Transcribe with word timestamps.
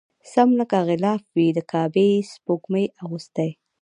سم 0.31 0.49
لکه 0.59 0.77
غلاف 0.87 1.21
وي 1.35 1.47
د 1.57 1.59
کعبې 1.71 2.09
سپوږمۍ 2.31 2.85
اغوستی 3.01 3.49